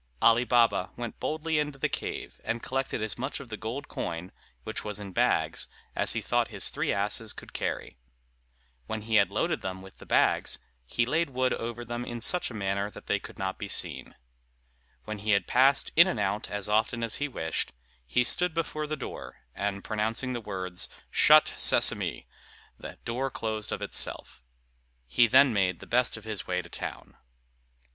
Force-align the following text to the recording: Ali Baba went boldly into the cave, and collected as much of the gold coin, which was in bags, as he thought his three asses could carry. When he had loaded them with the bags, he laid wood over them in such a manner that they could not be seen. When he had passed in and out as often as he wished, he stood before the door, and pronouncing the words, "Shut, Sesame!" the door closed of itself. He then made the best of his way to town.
Ali 0.19 0.45
Baba 0.45 0.91
went 0.97 1.19
boldly 1.19 1.59
into 1.59 1.77
the 1.77 1.87
cave, 1.87 2.41
and 2.43 2.63
collected 2.63 3.03
as 3.03 3.19
much 3.19 3.39
of 3.39 3.49
the 3.49 3.55
gold 3.55 3.87
coin, 3.87 4.31
which 4.63 4.83
was 4.83 4.99
in 4.99 5.11
bags, 5.11 5.67
as 5.95 6.13
he 6.13 6.21
thought 6.21 6.47
his 6.47 6.69
three 6.69 6.91
asses 6.91 7.33
could 7.33 7.53
carry. 7.53 7.99
When 8.87 9.03
he 9.03 9.17
had 9.17 9.29
loaded 9.29 9.61
them 9.61 9.83
with 9.83 9.99
the 9.99 10.07
bags, 10.07 10.57
he 10.87 11.05
laid 11.05 11.29
wood 11.29 11.53
over 11.53 11.85
them 11.85 12.03
in 12.03 12.19
such 12.19 12.49
a 12.49 12.55
manner 12.55 12.89
that 12.89 13.05
they 13.05 13.19
could 13.19 13.37
not 13.37 13.59
be 13.59 13.67
seen. 13.67 14.15
When 15.05 15.19
he 15.19 15.33
had 15.33 15.45
passed 15.45 15.91
in 15.95 16.07
and 16.07 16.19
out 16.19 16.49
as 16.49 16.67
often 16.67 17.03
as 17.03 17.17
he 17.17 17.27
wished, 17.27 17.71
he 18.07 18.23
stood 18.23 18.55
before 18.55 18.87
the 18.87 18.97
door, 18.97 19.41
and 19.53 19.83
pronouncing 19.83 20.33
the 20.33 20.41
words, 20.41 20.89
"Shut, 21.11 21.53
Sesame!" 21.57 22.25
the 22.75 22.97
door 23.05 23.29
closed 23.29 23.71
of 23.71 23.83
itself. 23.83 24.41
He 25.05 25.27
then 25.27 25.53
made 25.53 25.79
the 25.79 25.85
best 25.85 26.17
of 26.17 26.23
his 26.23 26.47
way 26.47 26.63
to 26.63 26.69
town. 26.69 27.17